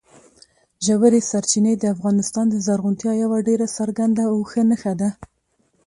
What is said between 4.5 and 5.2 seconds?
نښه ده.